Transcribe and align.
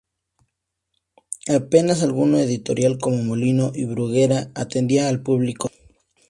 Apenas 1.55 2.01
alguna 2.01 2.41
editorial 2.41 2.97
–como 2.97 3.21
Molino 3.21 3.67
o 3.67 3.83
Bruguera– 3.91 4.49
atendía 4.55 5.07
al 5.07 5.21
público 5.21 5.67
joven. 5.69 5.95